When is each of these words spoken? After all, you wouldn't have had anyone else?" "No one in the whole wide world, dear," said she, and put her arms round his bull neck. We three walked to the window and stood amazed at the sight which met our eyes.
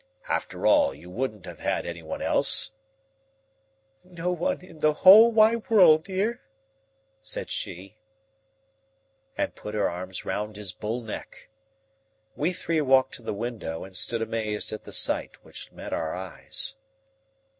After 0.27 0.65
all, 0.65 0.95
you 0.95 1.11
wouldn't 1.11 1.45
have 1.45 1.59
had 1.59 1.85
anyone 1.85 2.23
else?" 2.23 2.71
"No 4.03 4.31
one 4.31 4.61
in 4.61 4.79
the 4.79 4.93
whole 5.05 5.31
wide 5.31 5.69
world, 5.69 6.03
dear," 6.05 6.41
said 7.21 7.51
she, 7.51 7.97
and 9.37 9.53
put 9.53 9.75
her 9.75 9.87
arms 9.87 10.25
round 10.25 10.55
his 10.55 10.71
bull 10.73 11.01
neck. 11.03 11.49
We 12.35 12.51
three 12.51 12.81
walked 12.81 13.13
to 13.17 13.21
the 13.21 13.31
window 13.31 13.83
and 13.83 13.95
stood 13.95 14.23
amazed 14.23 14.73
at 14.73 14.85
the 14.85 14.91
sight 14.91 15.43
which 15.45 15.71
met 15.71 15.93
our 15.93 16.15
eyes. 16.15 16.77